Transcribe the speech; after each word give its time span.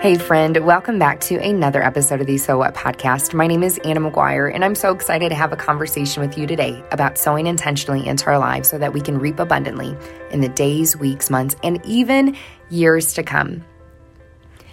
Hey, 0.00 0.16
friend, 0.16 0.56
welcome 0.64 0.98
back 0.98 1.20
to 1.20 1.36
another 1.36 1.82
episode 1.82 2.22
of 2.22 2.26
the 2.26 2.38
So 2.38 2.56
What 2.56 2.74
podcast. 2.74 3.34
My 3.34 3.46
name 3.46 3.62
is 3.62 3.78
Anna 3.84 4.00
McGuire, 4.00 4.50
and 4.50 4.64
I'm 4.64 4.74
so 4.74 4.94
excited 4.94 5.28
to 5.28 5.34
have 5.34 5.52
a 5.52 5.56
conversation 5.56 6.22
with 6.22 6.38
you 6.38 6.46
today 6.46 6.82
about 6.90 7.18
sowing 7.18 7.46
intentionally 7.46 8.06
into 8.06 8.24
our 8.28 8.38
lives 8.38 8.70
so 8.70 8.78
that 8.78 8.94
we 8.94 9.02
can 9.02 9.18
reap 9.18 9.38
abundantly 9.38 9.94
in 10.30 10.40
the 10.40 10.48
days, 10.48 10.96
weeks, 10.96 11.28
months, 11.28 11.54
and 11.62 11.84
even 11.84 12.34
years 12.70 13.12
to 13.12 13.22
come. 13.22 13.62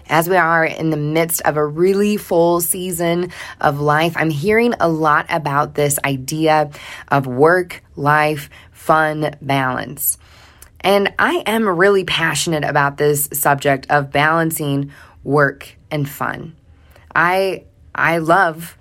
As 0.07 0.29
we 0.29 0.37
are 0.37 0.63
in 0.63 0.91
the 0.91 0.95
midst 0.95 1.41
of 1.41 1.57
a 1.57 1.65
really 1.65 2.15
full 2.15 2.61
season 2.61 3.33
of 3.59 3.81
life, 3.81 4.13
I'm 4.15 4.29
hearing 4.29 4.75
a 4.79 4.87
lot 4.87 5.25
about 5.27 5.75
this 5.75 5.99
idea 6.05 6.71
of 7.09 7.27
work, 7.27 7.83
life, 7.97 8.49
fun 8.71 9.35
balance. 9.41 10.17
And 10.79 11.13
I 11.19 11.43
am 11.45 11.67
really 11.67 12.05
passionate 12.05 12.63
about 12.63 12.95
this 12.95 13.27
subject 13.33 13.87
of 13.89 14.11
balancing 14.11 14.93
work 15.27 15.75
and 15.91 16.09
fun. 16.09 16.55
I 17.13 17.65
I 17.93 18.19
love 18.19 18.77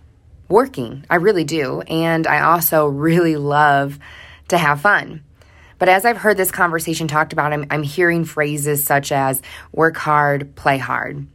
working. 0.48 1.04
I 1.10 1.16
really 1.16 1.42
do. 1.42 1.80
And 1.80 2.26
I 2.26 2.42
also 2.42 2.86
really 2.86 3.36
love 3.36 3.98
to 4.48 4.56
have 4.56 4.80
fun. 4.80 5.24
But 5.78 5.88
as 5.88 6.04
I've 6.04 6.16
heard 6.16 6.36
this 6.36 6.52
conversation 6.52 7.08
talked 7.08 7.32
about, 7.32 7.52
I'm, 7.52 7.66
I'm 7.70 7.82
hearing 7.82 8.24
phrases 8.24 8.84
such 8.84 9.10
as 9.10 9.42
work 9.72 9.96
hard, 9.96 10.54
play 10.54 10.78
hard. 10.78 11.26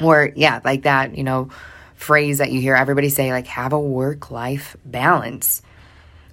Or, 0.00 0.30
yeah, 0.36 0.60
like 0.62 0.82
that, 0.82 1.16
you 1.16 1.24
know, 1.24 1.48
phrase 1.94 2.38
that 2.38 2.52
you 2.52 2.60
hear 2.60 2.76
everybody 2.76 3.08
say, 3.08 3.32
like, 3.32 3.46
have 3.46 3.72
a 3.72 3.80
work 3.80 4.30
life 4.30 4.76
balance. 4.84 5.62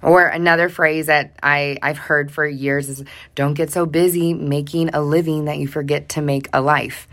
Or 0.02 0.26
another 0.26 0.68
phrase 0.68 1.06
that 1.06 1.36
I, 1.42 1.78
I've 1.80 1.98
heard 1.98 2.30
for 2.30 2.46
years 2.46 2.88
is 2.88 3.04
don't 3.34 3.54
get 3.54 3.72
so 3.72 3.86
busy 3.86 4.34
making 4.34 4.90
a 4.94 5.00
living 5.00 5.46
that 5.46 5.58
you 5.58 5.66
forget 5.66 6.10
to 6.10 6.22
make 6.22 6.48
a 6.52 6.60
life. 6.60 7.08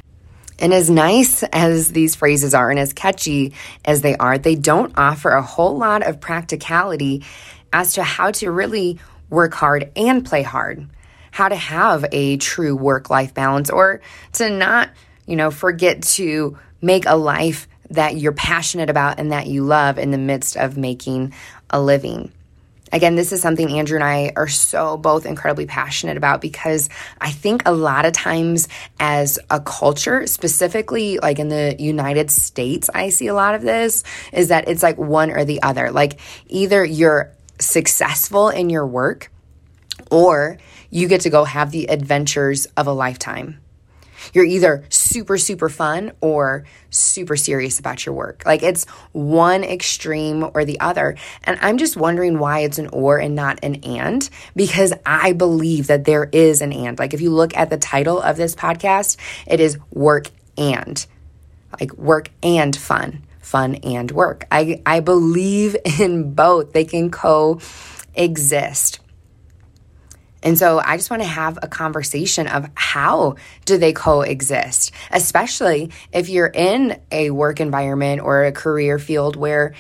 And 0.60 0.74
as 0.74 0.90
nice 0.90 1.44
as 1.44 1.92
these 1.92 2.16
phrases 2.16 2.54
are 2.54 2.70
and 2.70 2.80
as 2.80 2.94
catchy 2.94 3.54
as 3.86 4.02
they 4.02 4.16
are, 4.18 4.38
they 4.38 4.56
don't 4.56 4.98
offer 4.98 5.30
a 5.30 5.42
whole 5.42 5.78
lot 5.78 6.06
of 6.06 6.20
practicality 6.20 7.24
as 7.72 7.94
to 7.94 8.04
how 8.04 8.32
to 8.32 8.52
really 8.52 9.00
work 9.30 9.54
hard 9.54 9.92
and 9.96 10.26
play 10.26 10.42
hard, 10.42 10.88
how 11.32 11.48
to 11.48 11.56
have 11.56 12.06
a 12.12 12.38
true 12.38 12.76
work 12.76 13.10
life 13.10 13.34
balance, 13.34 13.70
or 13.70 14.02
to 14.34 14.50
not, 14.50 14.90
you 15.26 15.36
know, 15.36 15.52
forget 15.52 16.04
to 16.04 16.58
make 16.82 17.06
a 17.06 17.16
life 17.16 17.68
that 17.92 18.18
you're 18.18 18.32
passionate 18.34 18.90
about 18.90 19.20
and 19.20 19.32
that 19.32 19.48
you 19.48 19.64
love 19.64 19.98
in 19.98 20.12
the 20.12 20.18
midst 20.18 20.58
of 20.58 20.78
making 20.78 21.34
a 21.70 21.82
living. 21.82 22.32
Again, 22.92 23.16
this 23.16 23.32
is 23.32 23.42
something 23.42 23.72
Andrew 23.72 23.98
and 23.98 24.04
I 24.04 24.32
are 24.36 24.48
so 24.48 24.98
both 24.98 25.26
incredibly 25.26 25.66
passionate 25.66 26.18
about 26.18 26.42
because 26.42 26.90
I 27.22 27.32
think 27.32 27.64
a 27.66 27.72
lot 27.72 28.06
of 28.06 28.14
times 28.14 28.68
as 29.00 29.40
a 29.50 29.60
culture, 29.60 30.26
specifically 30.28 31.20
like 31.20 31.40
in 31.40 31.50
the 31.50 31.76
United 31.80 32.32
States, 32.32 32.90
I 32.94 33.10
see 33.10 33.28
a 33.28 33.34
lot 33.34 33.56
of 33.56 33.62
this 33.62 34.04
is 34.34 34.50
that 34.50 34.68
it's 34.68 34.84
like 34.84 34.98
one 34.98 35.32
or 35.32 35.46
the 35.46 35.62
other. 35.62 35.92
Like 35.92 36.20
either 36.48 36.84
you're 36.84 37.32
successful 37.60 38.50
in 38.50 38.70
your 38.70 38.88
work 38.88 39.32
or 40.10 40.58
you 40.90 41.08
get 41.08 41.22
to 41.22 41.30
go 41.30 41.44
have 41.44 41.72
the 41.72 41.90
adventures 41.90 42.66
of 42.78 42.88
a 42.88 42.92
lifetime. 42.92 43.60
You're 44.34 44.46
either 44.46 44.84
super, 44.90 45.38
super 45.38 45.70
fun 45.70 46.12
or 46.22 46.66
super 46.90 47.36
serious 47.36 47.80
about 47.80 48.06
your 48.06 48.16
work. 48.16 48.44
Like 48.46 48.64
it's 48.64 48.86
one 49.12 49.64
extreme 49.64 50.50
or 50.54 50.66
the 50.66 50.80
other. 50.80 51.16
And 51.44 51.58
I'm 51.62 51.78
just 51.78 51.98
wondering 51.98 52.40
why 52.40 52.60
it's 52.60 52.80
an 52.80 52.88
or 52.88 53.20
and 53.20 53.36
not 53.36 53.60
an 53.64 53.76
and, 53.84 54.30
because 54.56 54.94
I 55.06 55.34
believe 55.34 55.88
that 55.88 56.06
there 56.06 56.30
is 56.32 56.62
an 56.62 56.74
and. 56.74 56.98
Like 56.98 57.14
if 57.14 57.22
you 57.22 57.32
look 57.32 57.56
at 57.56 57.70
the 57.70 57.78
title 57.78 58.22
of 58.22 58.38
this 58.38 58.56
podcast, 58.56 59.18
it 59.48 59.60
is 59.60 59.78
work 59.92 60.30
and, 60.58 61.06
like 61.80 61.94
work 61.94 62.30
and 62.44 62.76
fun, 62.76 63.24
fun 63.40 63.76
and 63.76 64.12
work. 64.12 64.46
I, 64.52 64.82
I 64.86 65.00
believe 65.00 65.76
in 66.00 66.34
both, 66.34 66.74
they 66.74 66.86
can 66.86 67.12
coexist. 67.12 69.00
And 70.42 70.58
so 70.58 70.80
I 70.80 70.98
just 70.98 71.10
want 71.10 71.22
to 71.22 71.28
have 71.28 71.60
a 71.62 71.68
conversation 71.68 72.48
of 72.48 72.70
how 72.76 73.36
do 73.66 73.78
they 73.78 73.94
coexist, 73.94 74.92
especially 75.12 75.92
if 76.14 76.30
you're 76.30 76.48
in 76.48 77.00
a 77.12 77.32
work 77.32 77.60
environment 77.60 78.22
or 78.22 78.46
a 78.46 78.52
career 78.52 79.00
field 79.00 79.36
where 79.36 79.74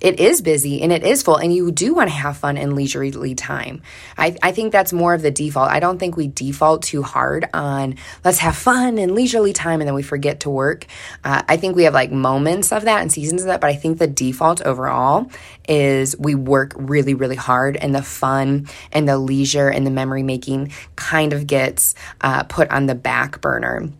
it 0.00 0.18
is 0.18 0.40
busy 0.40 0.82
and 0.82 0.92
it 0.92 1.04
is 1.04 1.22
full 1.22 1.36
and 1.36 1.54
you 1.54 1.70
do 1.70 1.94
want 1.94 2.08
to 2.08 2.14
have 2.14 2.36
fun 2.36 2.56
and 2.56 2.74
leisurely 2.74 3.34
time. 3.34 3.82
I, 4.16 4.36
I 4.42 4.52
think 4.52 4.72
that's 4.72 4.92
more 4.92 5.14
of 5.14 5.22
the 5.22 5.30
default. 5.30 5.70
I 5.70 5.80
don't 5.80 5.98
think 5.98 6.16
we 6.16 6.28
default 6.28 6.82
too 6.82 7.02
hard 7.02 7.48
on 7.52 7.96
let's 8.24 8.38
have 8.38 8.56
fun 8.56 8.98
and 8.98 9.14
leisurely 9.14 9.52
time 9.52 9.80
and 9.80 9.88
then 9.88 9.94
we 9.94 10.02
forget 10.02 10.40
to 10.40 10.50
work. 10.50 10.86
Uh, 11.22 11.42
I 11.48 11.56
think 11.56 11.76
we 11.76 11.84
have 11.84 11.94
like 11.94 12.10
moments 12.10 12.72
of 12.72 12.84
that 12.84 13.02
and 13.02 13.12
seasons 13.12 13.42
of 13.42 13.48
that, 13.48 13.60
but 13.60 13.70
I 13.70 13.76
think 13.76 13.98
the 13.98 14.06
default 14.06 14.62
overall 14.62 15.30
is 15.68 16.16
we 16.18 16.34
work 16.34 16.72
really, 16.76 17.14
really 17.14 17.36
hard 17.36 17.76
and 17.76 17.94
the 17.94 18.02
fun 18.02 18.68
and 18.92 19.08
the 19.08 19.18
leisure 19.18 19.68
and 19.68 19.86
the 19.86 19.90
memory 19.90 20.22
making 20.22 20.72
kind 20.96 21.32
of 21.32 21.46
gets 21.46 21.94
uh, 22.20 22.44
put 22.44 22.70
on 22.70 22.86
the 22.86 22.94
back 22.94 23.40
burner. 23.40 23.90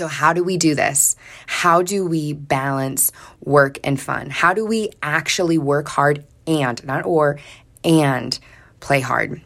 So, 0.00 0.08
how 0.08 0.32
do 0.32 0.42
we 0.42 0.56
do 0.56 0.74
this? 0.74 1.14
How 1.46 1.82
do 1.82 2.06
we 2.06 2.32
balance 2.32 3.12
work 3.44 3.78
and 3.84 4.00
fun? 4.00 4.30
How 4.30 4.54
do 4.54 4.64
we 4.64 4.88
actually 5.02 5.58
work 5.58 5.90
hard 5.90 6.24
and, 6.46 6.82
not 6.86 7.04
or, 7.04 7.38
and 7.84 8.38
play 8.80 9.00
hard? 9.00 9.42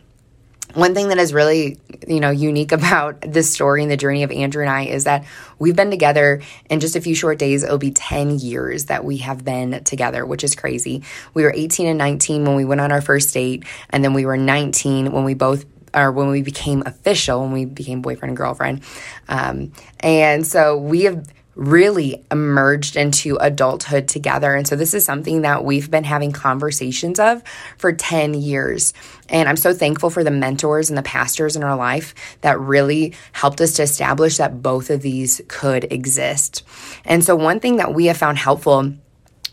One 0.74 0.94
thing 0.94 1.08
that 1.08 1.18
is 1.18 1.34
really, 1.34 1.80
you 2.06 2.20
know, 2.20 2.30
unique 2.30 2.70
about 2.80 3.20
this 3.20 3.52
story 3.52 3.82
and 3.82 3.90
the 3.90 3.96
journey 3.96 4.22
of 4.22 4.30
Andrew 4.30 4.62
and 4.62 4.70
I 4.70 4.82
is 4.82 5.04
that 5.04 5.24
we've 5.58 5.74
been 5.74 5.90
together 5.90 6.40
in 6.70 6.78
just 6.78 6.94
a 6.94 7.00
few 7.00 7.16
short 7.16 7.40
days. 7.40 7.64
It'll 7.64 7.76
be 7.76 7.90
10 7.90 8.38
years 8.38 8.84
that 8.84 9.04
we 9.04 9.16
have 9.16 9.44
been 9.44 9.82
together, 9.82 10.24
which 10.24 10.44
is 10.44 10.54
crazy. 10.54 11.02
We 11.34 11.42
were 11.42 11.52
18 11.52 11.88
and 11.88 11.98
19 11.98 12.44
when 12.44 12.54
we 12.54 12.64
went 12.64 12.80
on 12.80 12.92
our 12.92 13.00
first 13.00 13.34
date, 13.34 13.64
and 13.90 14.04
then 14.04 14.14
we 14.14 14.24
were 14.24 14.36
19 14.36 15.10
when 15.10 15.24
we 15.24 15.34
both 15.34 15.64
or 15.94 16.12
when 16.12 16.28
we 16.28 16.42
became 16.42 16.82
official, 16.84 17.42
when 17.42 17.52
we 17.52 17.64
became 17.64 18.02
boyfriend 18.02 18.30
and 18.30 18.36
girlfriend. 18.36 18.82
Um, 19.28 19.72
and 20.00 20.46
so 20.46 20.76
we 20.76 21.02
have 21.02 21.26
really 21.54 22.24
emerged 22.30 22.96
into 22.96 23.36
adulthood 23.36 24.08
together. 24.08 24.54
And 24.54 24.66
so 24.66 24.76
this 24.76 24.94
is 24.94 25.04
something 25.04 25.42
that 25.42 25.64
we've 25.64 25.90
been 25.90 26.04
having 26.04 26.32
conversations 26.32 27.20
of 27.20 27.42
for 27.78 27.92
10 27.92 28.34
years. 28.34 28.92
And 29.28 29.48
I'm 29.48 29.56
so 29.56 29.72
thankful 29.72 30.10
for 30.10 30.24
the 30.24 30.30
mentors 30.30 30.88
and 30.88 30.98
the 30.98 31.02
pastors 31.02 31.56
in 31.56 31.62
our 31.62 31.76
life 31.76 32.14
that 32.40 32.58
really 32.58 33.14
helped 33.32 33.60
us 33.60 33.74
to 33.74 33.82
establish 33.82 34.38
that 34.38 34.62
both 34.62 34.90
of 34.90 35.02
these 35.02 35.40
could 35.48 35.92
exist. 35.92 36.64
And 37.04 37.24
so 37.24 37.36
one 37.36 37.60
thing 37.60 37.76
that 37.76 37.94
we 37.94 38.06
have 38.06 38.16
found 38.16 38.38
helpful 38.38 38.92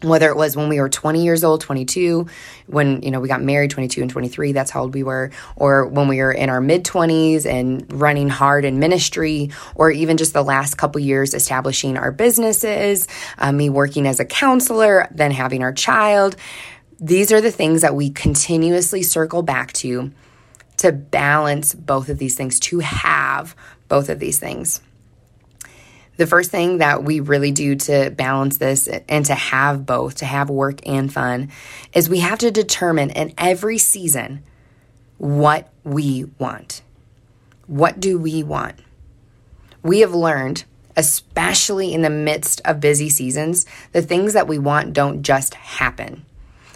whether 0.01 0.29
it 0.29 0.35
was 0.35 0.55
when 0.55 0.69
we 0.69 0.79
were 0.79 0.89
20 0.89 1.23
years 1.23 1.43
old 1.43 1.61
22 1.61 2.25
when 2.67 3.01
you 3.01 3.11
know 3.11 3.19
we 3.19 3.27
got 3.27 3.41
married 3.41 3.69
22 3.69 4.01
and 4.01 4.09
23 4.09 4.51
that's 4.51 4.71
how 4.71 4.81
old 4.81 4.93
we 4.93 5.03
were 5.03 5.31
or 5.55 5.85
when 5.87 6.07
we 6.07 6.17
were 6.17 6.31
in 6.31 6.49
our 6.49 6.61
mid 6.61 6.83
20s 6.83 7.45
and 7.45 7.91
running 7.93 8.29
hard 8.29 8.65
in 8.65 8.79
ministry 8.79 9.51
or 9.75 9.91
even 9.91 10.17
just 10.17 10.33
the 10.33 10.43
last 10.43 10.75
couple 10.75 10.99
years 10.99 11.33
establishing 11.33 11.97
our 11.97 12.11
businesses 12.11 13.07
uh, 13.37 13.51
me 13.51 13.69
working 13.69 14.07
as 14.07 14.19
a 14.19 14.25
counselor 14.25 15.07
then 15.11 15.31
having 15.31 15.63
our 15.63 15.73
child. 15.73 16.35
These 16.99 17.31
are 17.31 17.41
the 17.41 17.51
things 17.51 17.81
that 17.81 17.95
we 17.95 18.11
continuously 18.11 19.03
circle 19.03 19.41
back 19.41 19.73
to 19.73 20.11
to 20.77 20.91
balance 20.91 21.73
both 21.73 22.09
of 22.09 22.17
these 22.17 22.35
things 22.35 22.59
to 22.59 22.79
have 22.79 23.55
both 23.87 24.09
of 24.09 24.19
these 24.19 24.39
things 24.39 24.81
the 26.21 26.27
first 26.27 26.51
thing 26.51 26.77
that 26.77 27.03
we 27.03 27.19
really 27.19 27.51
do 27.51 27.73
to 27.73 28.11
balance 28.11 28.57
this 28.57 28.87
and 28.87 29.25
to 29.25 29.33
have 29.33 29.87
both, 29.87 30.13
to 30.17 30.25
have 30.25 30.51
work 30.51 30.87
and 30.87 31.11
fun, 31.11 31.49
is 31.95 32.07
we 32.07 32.19
have 32.19 32.37
to 32.37 32.51
determine 32.51 33.09
in 33.09 33.33
every 33.39 33.79
season 33.79 34.43
what 35.17 35.73
we 35.83 36.25
want. 36.37 36.83
What 37.65 37.99
do 37.99 38.19
we 38.19 38.43
want? 38.43 38.75
We 39.81 40.01
have 40.01 40.13
learned, 40.13 40.63
especially 40.95 41.91
in 41.91 42.03
the 42.03 42.11
midst 42.11 42.61
of 42.65 42.79
busy 42.79 43.09
seasons, 43.09 43.65
the 43.91 44.03
things 44.03 44.33
that 44.33 44.47
we 44.47 44.59
want 44.59 44.93
don't 44.93 45.23
just 45.23 45.55
happen. 45.55 46.23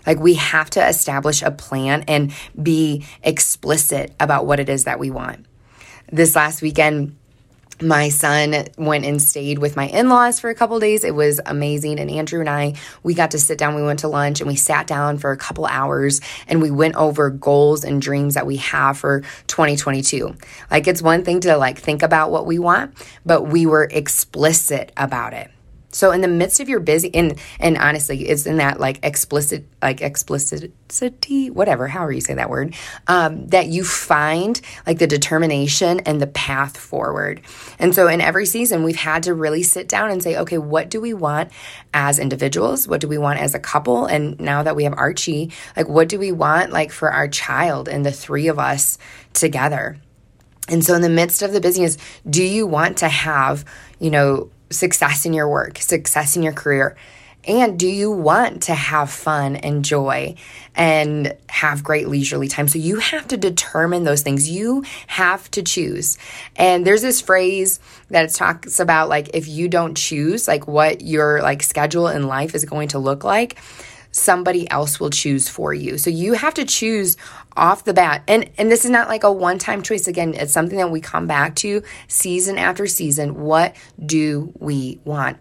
Like 0.07 0.17
we 0.17 0.33
have 0.33 0.71
to 0.71 0.87
establish 0.87 1.43
a 1.43 1.51
plan 1.51 2.03
and 2.07 2.33
be 2.59 3.05
explicit 3.21 4.11
about 4.19 4.47
what 4.47 4.59
it 4.59 4.69
is 4.69 4.85
that 4.85 4.97
we 4.97 5.11
want. 5.11 5.45
This 6.11 6.35
last 6.35 6.63
weekend, 6.63 7.15
my 7.81 8.09
son 8.09 8.67
went 8.77 9.05
and 9.05 9.21
stayed 9.21 9.59
with 9.59 9.75
my 9.75 9.87
in-laws 9.87 10.39
for 10.39 10.49
a 10.49 10.55
couple 10.55 10.79
days. 10.79 11.03
It 11.03 11.15
was 11.15 11.39
amazing. 11.45 11.99
And 11.99 12.09
andrew 12.09 12.39
and 12.39 12.49
i 12.49 12.73
we 13.03 13.13
got 13.13 13.31
to 13.31 13.39
sit 13.39 13.57
down 13.57 13.75
we 13.75 13.83
went 13.83 13.99
to 13.99 14.07
lunch 14.07 14.41
and 14.41 14.47
we 14.47 14.55
sat 14.55 14.87
down 14.87 15.17
for 15.17 15.31
a 15.31 15.37
couple 15.37 15.65
hours 15.65 16.21
and 16.47 16.61
we 16.61 16.71
went 16.71 16.95
over 16.95 17.29
goals 17.29 17.83
and 17.83 18.01
dreams 18.01 18.35
that 18.35 18.45
we 18.45 18.57
have 18.57 18.97
for 18.97 19.21
2022 19.47 20.35
like 20.71 20.87
it's 20.87 21.01
one 21.01 21.23
thing 21.23 21.39
to 21.41 21.57
like 21.57 21.77
think 21.77 22.03
about 22.03 22.31
what 22.31 22.45
we 22.45 22.59
want 22.59 22.95
but 23.25 23.43
we 23.43 23.65
were 23.65 23.87
explicit 23.91 24.91
about 24.97 25.33
it 25.33 25.51
So 25.95 26.11
in 26.11 26.19
the 26.19 26.27
midst 26.27 26.59
of 26.59 26.67
your 26.67 26.81
busy 26.81 27.09
and 27.15 27.39
and 27.57 27.77
honestly, 27.77 28.27
it's 28.27 28.45
in 28.45 28.57
that 28.57 28.81
like 28.81 28.99
explicit 29.01 29.65
like 29.81 30.01
explicitity, 30.01 31.49
whatever, 31.49 31.87
however 31.87 32.11
you 32.11 32.19
say 32.19 32.33
that 32.33 32.49
word, 32.49 32.75
um, 33.07 33.47
that 33.47 33.67
you 33.67 33.85
find 33.85 34.59
like 34.85 34.99
the 34.99 35.07
determination 35.07 36.01
and 36.01 36.21
the 36.21 36.27
path 36.27 36.75
forward. 36.75 37.41
And 37.79 37.95
so 37.95 38.09
in 38.09 38.19
every 38.19 38.45
season, 38.45 38.83
we've 38.83 38.97
had 38.97 39.23
to 39.23 39.33
really 39.33 39.63
sit 39.63 39.87
down 39.87 40.11
and 40.11 40.21
say, 40.21 40.37
okay, 40.39 40.57
what 40.57 40.89
do 40.89 40.99
we 40.99 41.13
want 41.13 41.49
as 41.93 42.19
individuals? 42.19 42.89
What 42.89 42.99
do 42.99 43.07
we 43.07 43.17
want 43.17 43.39
as 43.39 43.55
a 43.55 43.59
couple? 43.59 44.05
And 44.05 44.37
now 44.37 44.63
that 44.63 44.75
we 44.75 44.83
have 44.83 44.93
Archie, 44.97 45.53
like 45.77 45.87
what 45.87 46.09
do 46.09 46.19
we 46.19 46.33
want 46.33 46.73
like 46.73 46.91
for 46.91 47.09
our 47.09 47.29
child 47.29 47.87
and 47.87 48.05
the 48.05 48.11
three 48.11 48.49
of 48.49 48.59
us 48.59 48.97
together? 49.31 49.97
And 50.67 50.83
so, 50.83 50.95
in 50.95 51.01
the 51.03 51.09
midst 51.09 51.41
of 51.41 51.53
the 51.53 51.61
busyness, 51.61 51.97
do 52.27 52.43
you 52.43 52.65
want 52.65 52.97
to 52.97 53.07
have, 53.07 53.63
you 53.99 54.09
know, 54.09 54.49
success 54.69 55.25
in 55.25 55.33
your 55.33 55.49
work, 55.49 55.79
success 55.79 56.35
in 56.35 56.43
your 56.43 56.53
career? 56.53 56.95
And 57.47 57.77
do 57.77 57.87
you 57.87 58.09
want 58.09 58.63
to 58.63 58.73
have 58.73 59.11
fun 59.11 59.55
and 59.55 59.85
joy 59.85 60.35
and 60.73 61.35
have 61.47 61.83
great 61.83 62.07
leisurely 62.07 62.47
time? 62.47 62.67
So 62.67 62.79
you 62.79 62.97
have 62.97 63.27
to 63.27 63.37
determine 63.37 64.03
those 64.03 64.23
things. 64.23 64.49
You 64.49 64.83
have 65.07 65.49
to 65.51 65.61
choose. 65.61 66.17
And 66.55 66.85
there's 66.87 67.03
this 67.03 67.21
phrase 67.21 67.79
that 68.09 68.33
talks 68.33 68.79
about 68.79 69.09
like 69.09 69.29
if 69.35 69.47
you 69.47 69.67
don't 69.67 69.95
choose 69.95 70.47
like 70.47 70.67
what 70.67 71.01
your 71.01 71.41
like 71.41 71.61
schedule 71.61 72.07
in 72.07 72.27
life 72.27 72.55
is 72.55 72.65
going 72.65 72.89
to 72.89 72.99
look 72.99 73.23
like, 73.23 73.57
somebody 74.15 74.69
else 74.71 74.97
will 74.97 75.09
choose 75.09 75.49
for 75.49 75.73
you. 75.73 75.97
So 75.97 76.09
you 76.09 76.33
have 76.33 76.53
to 76.53 76.63
choose 76.63 77.17
off 77.57 77.83
the 77.83 77.93
bat. 77.93 78.23
And 78.29 78.49
and 78.57 78.71
this 78.71 78.85
is 78.85 78.91
not 78.91 79.09
like 79.09 79.25
a 79.25 79.31
one-time 79.31 79.81
choice 79.81 80.07
again, 80.07 80.33
it's 80.33 80.53
something 80.53 80.77
that 80.77 80.89
we 80.89 81.01
come 81.01 81.27
back 81.27 81.55
to 81.57 81.83
season 82.07 82.57
after 82.57 82.87
season. 82.87 83.35
What 83.41 83.75
do 84.03 84.53
we 84.57 85.01
want? 85.03 85.37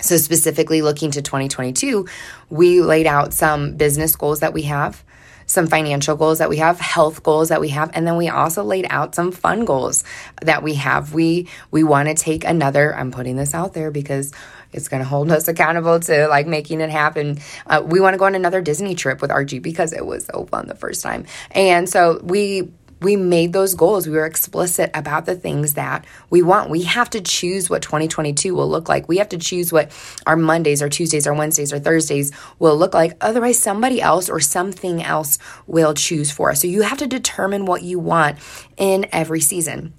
So 0.00 0.16
specifically 0.16 0.82
looking 0.82 1.12
to 1.12 1.22
2022, 1.22 2.08
we 2.50 2.80
laid 2.80 3.06
out 3.06 3.32
some 3.32 3.76
business 3.76 4.16
goals 4.16 4.40
that 4.40 4.52
we 4.52 4.62
have 4.62 5.04
some 5.46 5.66
financial 5.66 6.16
goals 6.16 6.38
that 6.38 6.48
we 6.48 6.56
have, 6.56 6.80
health 6.80 7.22
goals 7.22 7.50
that 7.50 7.60
we 7.60 7.68
have, 7.68 7.90
and 7.94 8.06
then 8.06 8.16
we 8.16 8.28
also 8.28 8.64
laid 8.64 8.86
out 8.88 9.14
some 9.14 9.30
fun 9.30 9.64
goals 9.64 10.02
that 10.40 10.62
we 10.62 10.74
have. 10.74 11.12
We 11.12 11.48
we 11.70 11.84
want 11.84 12.08
to 12.08 12.14
take 12.14 12.44
another. 12.44 12.94
I'm 12.94 13.10
putting 13.10 13.36
this 13.36 13.54
out 13.54 13.74
there 13.74 13.90
because 13.90 14.32
it's 14.72 14.88
going 14.88 15.02
to 15.02 15.08
hold 15.08 15.30
us 15.30 15.48
accountable 15.48 16.00
to 16.00 16.28
like 16.28 16.46
making 16.46 16.80
it 16.80 16.90
happen. 16.90 17.38
Uh, 17.66 17.82
we 17.84 18.00
want 18.00 18.14
to 18.14 18.18
go 18.18 18.24
on 18.24 18.34
another 18.34 18.60
Disney 18.60 18.94
trip 18.94 19.20
with 19.20 19.30
Archie 19.30 19.58
because 19.58 19.92
it 19.92 20.06
was 20.06 20.26
so 20.26 20.46
fun 20.46 20.66
the 20.66 20.74
first 20.74 21.02
time, 21.02 21.26
and 21.52 21.88
so 21.88 22.20
we 22.22 22.68
we 23.02 23.16
made 23.16 23.52
those 23.52 23.74
goals. 23.74 24.06
We 24.06 24.14
were 24.14 24.26
explicit 24.26 24.90
about 24.94 25.26
the 25.26 25.34
things 25.34 25.74
that 25.74 26.04
we 26.30 26.42
want. 26.42 26.70
We 26.70 26.82
have 26.82 27.10
to 27.10 27.20
choose 27.20 27.68
what 27.68 27.82
2022 27.82 28.54
will 28.54 28.68
look 28.68 28.88
like. 28.88 29.08
We 29.08 29.18
have 29.18 29.28
to 29.30 29.38
choose 29.38 29.72
what 29.72 29.90
our 30.26 30.36
Mondays 30.36 30.82
or 30.82 30.88
Tuesdays 30.88 31.26
or 31.26 31.34
Wednesdays 31.34 31.72
or 31.72 31.78
Thursdays 31.78 32.32
will 32.58 32.76
look 32.76 32.94
like. 32.94 33.16
Otherwise, 33.20 33.58
somebody 33.58 34.00
else 34.00 34.28
or 34.28 34.40
something 34.40 35.02
else 35.02 35.38
will 35.66 35.94
choose 35.94 36.30
for 36.30 36.50
us. 36.50 36.60
So 36.60 36.68
you 36.68 36.82
have 36.82 36.98
to 36.98 37.06
determine 37.06 37.66
what 37.66 37.82
you 37.82 37.98
want 37.98 38.38
in 38.76 39.06
every 39.12 39.40
season. 39.40 39.92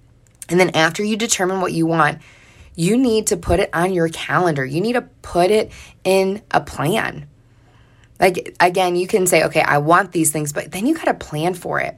And 0.49 0.59
then 0.59 0.71
after 0.71 1.03
you 1.03 1.17
determine 1.17 1.61
what 1.61 1.73
you 1.73 1.85
want, 1.85 2.21
you 2.75 2.97
need 2.97 3.27
to 3.27 3.37
put 3.37 3.59
it 3.59 3.69
on 3.73 3.93
your 3.93 4.09
calendar. 4.09 4.65
You 4.65 4.81
need 4.81 4.93
to 4.93 5.03
put 5.21 5.51
it 5.51 5.71
in 6.03 6.41
a 6.51 6.61
plan. 6.61 7.27
Like, 8.19 8.55
again, 8.59 8.95
you 8.95 9.07
can 9.07 9.27
say, 9.27 9.43
okay, 9.43 9.61
I 9.61 9.79
want 9.79 10.11
these 10.11 10.31
things, 10.31 10.53
but 10.53 10.71
then 10.71 10.85
you 10.85 10.95
got 10.95 11.05
to 11.05 11.13
plan 11.13 11.53
for 11.53 11.79
it. 11.79 11.97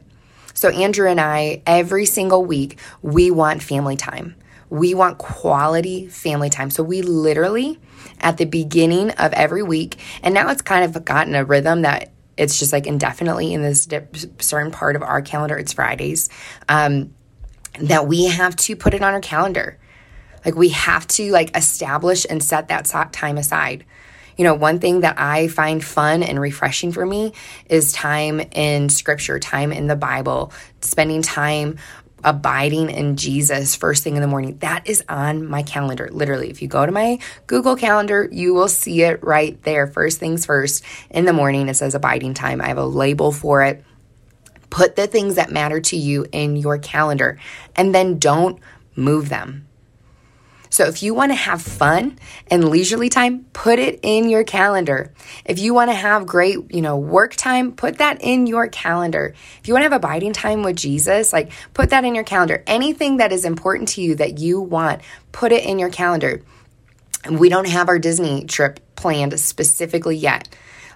So, 0.54 0.69
Andrew 0.69 1.10
and 1.10 1.19
I, 1.19 1.62
every 1.66 2.06
single 2.06 2.44
week, 2.45 2.80
we 3.01 3.30
want 3.30 3.62
family 3.62 3.98
time. 3.98 4.36
We 4.69 4.94
want 4.94 5.18
quality 5.18 6.07
family 6.07 6.50
time. 6.50 6.69
So, 6.69 6.81
we 6.81 7.01
literally, 7.01 7.80
at 8.22 8.38
the 8.38 8.45
beginning 8.45 9.12
of 9.12 9.33
every 9.33 9.63
week, 9.63 10.00
and 10.24 10.33
now 10.33 10.50
it's 10.50 10.62
kind 10.62 10.83
of 10.83 11.06
gotten 11.06 11.36
a 11.36 11.44
rhythm 11.44 11.81
that 11.81 12.12
it's 12.38 12.57
just 12.60 12.74
like 12.74 12.88
indefinitely 12.88 13.54
in 13.54 13.62
this 13.62 13.88
certain 14.39 14.72
part 14.72 14.95
of 14.95 15.04
our 15.04 15.22
calendar, 15.22 15.57
it's 15.57 15.74
Fridays, 15.74 16.30
um, 16.68 17.13
that 17.81 18.07
we 18.07 18.25
have 18.27 18.56
to 18.56 18.75
put 18.75 18.94
it 18.94 19.01
on 19.01 19.13
our 19.13 19.22
calendar. 19.22 19.77
Like, 20.46 20.56
we 20.56 20.70
have 20.70 21.08
to 21.08 21.32
like 21.32 21.56
establish 21.58 22.26
and 22.30 22.44
set 22.44 22.68
that 22.68 22.86
time 23.12 23.38
aside. 23.38 23.86
You 24.38 24.44
know, 24.44 24.54
one 24.54 24.80
thing 24.80 25.02
that 25.02 25.18
I 25.18 25.48
find 25.48 25.84
fun 25.84 26.22
and 26.22 26.40
refreshing 26.40 26.92
for 26.92 27.06
me 27.06 27.34
is 27.70 27.94
time 27.94 28.40
in 28.40 28.90
scripture, 28.90 29.40
time 29.40 29.72
in 29.72 29.88
the 29.88 29.96
Bible, 29.96 30.52
spending 30.82 31.22
time 31.22 31.78
abiding 32.24 32.90
in 32.90 33.16
Jesus 33.16 33.76
first 33.76 34.04
thing 34.04 34.16
in 34.16 34.22
the 34.22 34.28
morning. 34.28 34.58
That 34.58 34.90
is 34.90 35.04
on 35.08 35.48
my 35.48 35.64
calendar. 35.64 36.10
Literally, 36.12 36.50
if 36.50 36.62
you 36.62 36.68
go 36.68 36.86
to 36.86 36.92
my 36.92 37.20
Google 37.46 37.76
Calendar, 37.76 38.28
you 38.32 38.54
will 38.54 38.68
see 38.68 39.04
it 39.04 39.24
right 39.24 39.62
there. 39.64 39.88
First 39.88 40.20
things 40.20 40.46
first 40.46 40.84
in 41.12 41.26
the 41.26 41.34
morning, 41.34 41.70
it 41.70 41.76
says 41.76 41.94
abiding 41.94 42.34
time. 42.34 42.62
I 42.62 42.68
have 42.68 42.80
a 42.80 42.86
label 42.86 43.32
for 43.32 43.62
it. 43.62 43.84
Put 44.72 44.96
the 44.96 45.08
things 45.08 45.36
that 45.36 45.52
matter 45.52 45.80
to 45.80 45.96
you 45.96 46.26
in 46.32 46.56
your 46.56 46.80
calendar 46.80 47.40
and 47.76 47.94
then 47.94 48.18
don't 48.18 48.60
move 48.96 49.30
them. 49.30 49.68
So 50.75 50.83
if 50.88 51.01
you 51.01 51.13
want 51.13 51.31
to 51.31 51.36
have 51.36 51.62
fun 51.62 52.19
and 52.51 52.68
leisurely 52.68 53.07
time, 53.07 53.45
put 53.54 53.80
it 53.80 54.01
in 54.04 54.27
your 54.27 54.44
calendar. 54.44 55.13
If 55.45 55.57
you 55.57 55.74
want 55.74 55.89
to 55.89 55.95
have 55.95 56.25
great, 56.25 56.69
you 56.69 56.81
know, 56.81 56.98
work 56.98 57.33
time, 57.33 57.72
put 57.72 58.00
that 58.00 58.22
in 58.22 58.45
your 58.45 58.68
calendar. 58.68 59.33
If 59.62 59.69
you 59.69 59.74
want 59.74 59.83
to 59.83 59.89
have 59.89 59.98
abiding 59.98 60.33
time 60.33 60.63
with 60.63 60.75
Jesus, 60.75 61.31
like 61.31 61.54
put 61.74 61.92
that 61.92 62.04
in 62.04 62.13
your 62.13 62.25
calendar. 62.25 62.62
Anything 62.68 63.18
that 63.18 63.31
is 63.31 63.45
important 63.45 63.88
to 63.89 64.01
you 64.01 64.16
that 64.16 64.39
you 64.39 64.60
want, 64.60 65.01
put 65.31 65.54
it 65.54 65.63
in 65.63 65.80
your 65.80 65.89
calendar. 65.89 66.42
We 67.31 67.48
don't 67.48 67.69
have 67.69 67.88
our 67.88 67.98
Disney 67.98 68.44
trip 68.44 68.81
planned 68.98 69.39
specifically 69.39 70.18
yet. 70.18 70.50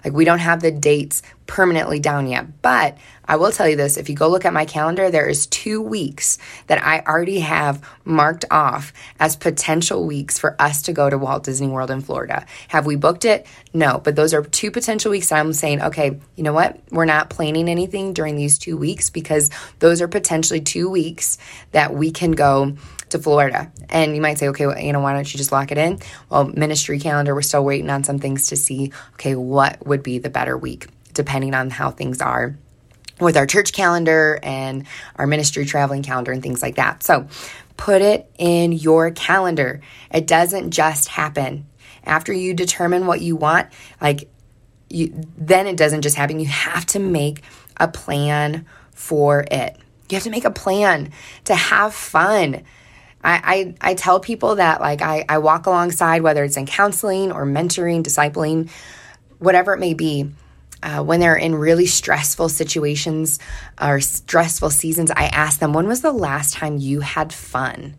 Like 0.04 0.12
we 0.12 0.24
don't 0.24 0.38
have 0.38 0.62
the 0.62 0.70
dates 0.70 1.22
permanently 1.46 1.98
down 1.98 2.28
yet. 2.28 2.62
But 2.62 2.96
I 3.24 3.36
will 3.36 3.50
tell 3.50 3.68
you 3.68 3.76
this 3.76 3.96
if 3.96 4.08
you 4.08 4.14
go 4.14 4.28
look 4.28 4.44
at 4.44 4.52
my 4.52 4.64
calendar, 4.64 5.10
there 5.10 5.28
is 5.28 5.46
two 5.46 5.82
weeks 5.82 6.38
that 6.68 6.82
I 6.84 7.00
already 7.00 7.40
have 7.40 7.84
marked 8.04 8.44
off 8.50 8.92
as 9.18 9.36
potential 9.36 10.06
weeks 10.06 10.38
for 10.38 10.54
us 10.60 10.82
to 10.82 10.92
go 10.92 11.10
to 11.10 11.18
Walt 11.18 11.44
Disney 11.44 11.68
World 11.68 11.90
in 11.90 12.00
Florida. 12.00 12.46
Have 12.68 12.86
we 12.86 12.96
booked 12.96 13.24
it? 13.24 13.46
No, 13.74 14.00
but 14.02 14.16
those 14.16 14.32
are 14.32 14.42
two 14.42 14.70
potential 14.70 15.10
weeks 15.10 15.32
I'm 15.32 15.52
saying, 15.52 15.82
okay, 15.82 16.18
you 16.36 16.44
know 16.44 16.52
what? 16.52 16.78
We're 16.90 17.04
not 17.04 17.30
planning 17.30 17.68
anything 17.68 18.14
during 18.14 18.36
these 18.36 18.58
two 18.58 18.76
weeks 18.76 19.10
because 19.10 19.50
those 19.80 20.00
are 20.00 20.08
potentially 20.08 20.60
two 20.60 20.88
weeks 20.88 21.38
that 21.72 21.94
we 21.94 22.10
can 22.12 22.32
go 22.32 22.76
to 23.10 23.18
Florida. 23.18 23.70
And 23.88 24.14
you 24.14 24.22
might 24.22 24.38
say, 24.38 24.48
okay, 24.48 24.66
well, 24.66 24.78
you 24.78 24.92
know, 24.92 25.00
why 25.00 25.12
don't 25.12 25.32
you 25.32 25.38
just 25.38 25.52
lock 25.52 25.70
it 25.72 25.78
in? 25.78 25.98
Well, 26.28 26.44
ministry 26.44 26.98
calendar, 26.98 27.34
we're 27.34 27.42
still 27.42 27.64
waiting 27.64 27.90
on 27.90 28.04
some 28.04 28.18
things 28.18 28.48
to 28.48 28.56
see, 28.56 28.92
okay, 29.14 29.34
what 29.34 29.86
would 29.86 30.02
be 30.02 30.18
the 30.18 30.30
better 30.30 30.56
week, 30.56 30.88
depending 31.12 31.54
on 31.54 31.70
how 31.70 31.90
things 31.90 32.20
are 32.20 32.56
with 33.20 33.36
our 33.36 33.46
church 33.46 33.72
calendar 33.72 34.40
and 34.42 34.86
our 35.16 35.26
ministry 35.26 35.64
traveling 35.64 36.02
calendar 36.02 36.32
and 36.32 36.42
things 36.42 36.62
like 36.62 36.76
that. 36.76 37.02
So 37.02 37.28
put 37.76 38.02
it 38.02 38.30
in 38.38 38.72
your 38.72 39.10
calendar. 39.10 39.80
It 40.12 40.26
doesn't 40.26 40.70
just 40.70 41.08
happen. 41.08 41.66
After 42.04 42.32
you 42.32 42.54
determine 42.54 43.06
what 43.06 43.20
you 43.20 43.36
want, 43.36 43.68
like 44.00 44.28
you, 44.88 45.14
then 45.36 45.66
it 45.66 45.76
doesn't 45.76 46.02
just 46.02 46.16
happen. 46.16 46.40
You 46.40 46.46
have 46.46 46.86
to 46.86 46.98
make 46.98 47.42
a 47.76 47.88
plan 47.88 48.66
for 48.94 49.44
it. 49.50 49.76
You 50.08 50.16
have 50.16 50.24
to 50.24 50.30
make 50.30 50.44
a 50.44 50.50
plan 50.50 51.12
to 51.44 51.54
have 51.54 51.94
fun, 51.94 52.62
I, 53.22 53.74
I, 53.82 53.90
I 53.90 53.94
tell 53.94 54.20
people 54.20 54.56
that 54.56 54.80
like 54.80 55.02
I, 55.02 55.24
I 55.28 55.38
walk 55.38 55.66
alongside, 55.66 56.22
whether 56.22 56.44
it's 56.44 56.56
in 56.56 56.66
counseling 56.66 57.32
or 57.32 57.44
mentoring, 57.44 58.02
discipling, 58.02 58.70
whatever 59.38 59.74
it 59.74 59.80
may 59.80 59.94
be, 59.94 60.30
uh, 60.82 61.02
when 61.02 61.20
they're 61.20 61.36
in 61.36 61.54
really 61.54 61.86
stressful 61.86 62.48
situations 62.48 63.38
or 63.80 64.00
stressful 64.00 64.70
seasons, 64.70 65.10
I 65.10 65.24
ask 65.26 65.60
them, 65.60 65.74
when 65.74 65.86
was 65.86 66.00
the 66.00 66.12
last 66.12 66.54
time 66.54 66.78
you 66.78 67.00
had 67.00 67.32
fun? 67.32 67.96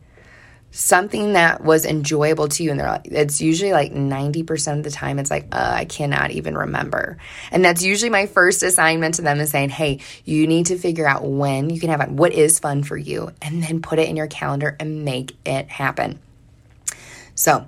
Something 0.72 1.34
that 1.34 1.64
was 1.64 1.86
enjoyable 1.86 2.48
to 2.48 2.64
you 2.64 2.72
and 2.72 2.80
they're 2.80 2.88
like 2.88 3.06
it's 3.06 3.42
usually 3.42 3.74
like 3.74 3.94
90% 3.94 4.78
of 4.78 4.84
the 4.84 4.92
time 4.92 5.20
it's 5.20 5.30
like 5.30 5.48
uh, 5.52 5.72
i 5.76 5.86
cannot 5.86 6.32
even 6.32 6.58
remember. 6.58 7.18
And 7.52 7.64
that's 7.64 7.84
usually 7.84 8.10
my 8.10 8.26
first 8.26 8.64
assignment 8.64 9.16
to 9.16 9.22
them 9.22 9.40
is 9.40 9.52
saying 9.52 9.70
hey 9.70 10.00
you 10.24 10.48
need 10.48 10.68
to 10.68 10.78
figure 10.78 11.08
out 11.08 11.26
when 11.26 11.70
you 11.70 11.80
can 11.80 11.90
have 11.90 12.02
it 12.02 12.10
what 12.10 12.34
is 12.34 12.60
fun 12.60 12.84
for 12.84 12.96
you 12.96 13.32
and 13.42 13.62
then 13.62 13.82
put 13.82 14.00
it 14.00 14.08
in 14.08 14.16
your 14.16 14.28
calendar 14.28 14.76
and 14.80 15.04
make 15.04 15.36
it 15.46 15.68
happen. 15.68 16.20
So 17.36 17.66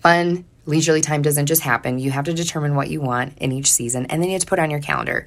fun 0.00 0.44
leisurely 0.66 1.00
time 1.00 1.22
doesn't 1.22 1.46
just 1.46 1.62
happen. 1.62 1.98
You 1.98 2.10
have 2.10 2.26
to 2.26 2.34
determine 2.34 2.74
what 2.74 2.90
you 2.90 3.00
want 3.00 3.38
in 3.38 3.52
each 3.52 3.70
season 3.70 4.06
and 4.06 4.22
then 4.22 4.28
you 4.28 4.34
have 4.34 4.42
to 4.42 4.48
put 4.48 4.58
on 4.58 4.70
your 4.70 4.80
calendar. 4.80 5.26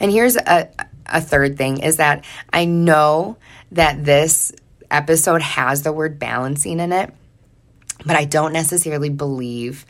And 0.00 0.10
here's 0.10 0.36
a, 0.36 0.70
a 1.06 1.20
third 1.20 1.56
thing 1.58 1.80
is 1.80 1.98
that 1.98 2.24
i 2.52 2.64
know 2.64 3.36
that 3.72 4.04
this 4.04 4.52
episode 4.90 5.42
has 5.42 5.82
the 5.82 5.92
word 5.92 6.18
balancing 6.18 6.80
in 6.80 6.92
it, 6.92 7.12
but 8.04 8.16
I 8.16 8.24
don't 8.24 8.52
necessarily 8.52 9.10
believe 9.10 9.86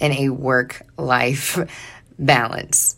in 0.00 0.12
a 0.12 0.28
work 0.30 0.82
life 0.96 1.58
balance. 2.18 2.96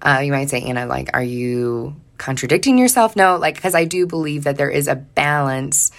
Uh, 0.00 0.20
you 0.24 0.32
might 0.32 0.50
say, 0.50 0.62
Anna, 0.62 0.86
like, 0.86 1.10
are 1.14 1.22
you 1.22 1.96
contradicting 2.18 2.78
yourself? 2.78 3.16
No, 3.16 3.36
like, 3.36 3.54
because 3.54 3.74
I 3.74 3.84
do 3.84 4.06
believe 4.06 4.44
that 4.44 4.56
there 4.56 4.70
is 4.70 4.88
a 4.88 4.94
balance, 4.94 5.90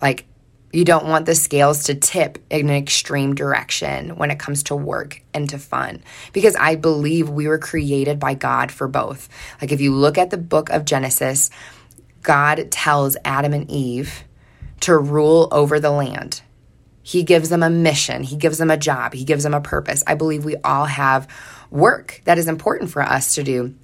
like, 0.00 0.26
You 0.72 0.84
don't 0.84 1.06
want 1.06 1.26
the 1.26 1.36
scales 1.36 1.84
to 1.84 1.94
tip 1.94 2.38
in 2.50 2.68
an 2.68 2.74
extreme 2.74 3.36
direction 3.36 4.16
when 4.16 4.32
it 4.32 4.40
comes 4.40 4.64
to 4.64 4.74
work 4.74 5.22
and 5.32 5.48
to 5.50 5.58
fun. 5.58 6.02
Because 6.32 6.56
I 6.56 6.74
believe 6.74 7.28
we 7.28 7.46
were 7.46 7.58
created 7.58 8.18
by 8.18 8.34
God 8.34 8.72
for 8.72 8.88
both. 8.88 9.28
Like 9.60 9.70
if 9.70 9.80
you 9.80 9.94
look 9.94 10.18
at 10.18 10.30
the 10.30 10.36
book 10.36 10.70
of 10.70 10.84
Genesis, 10.84 11.50
God 12.24 12.72
tells 12.72 13.16
Adam 13.24 13.52
and 13.52 13.70
Eve 13.70 14.24
to 14.80 14.98
rule 14.98 15.48
over 15.52 15.78
the 15.78 15.90
land. 15.90 16.42
He 17.02 17.22
gives 17.22 17.50
them 17.50 17.62
a 17.62 17.70
mission, 17.70 18.24
He 18.24 18.36
gives 18.36 18.58
them 18.58 18.70
a 18.70 18.76
job, 18.76 19.14
He 19.14 19.24
gives 19.24 19.44
them 19.44 19.54
a 19.54 19.60
purpose. 19.60 20.02
I 20.06 20.14
believe 20.14 20.44
we 20.44 20.56
all 20.56 20.86
have 20.86 21.28
work 21.70 22.20
that 22.24 22.38
is 22.38 22.48
important 22.48 22.90
for 22.90 23.02
us 23.02 23.36
to 23.36 23.44
do 23.44 23.74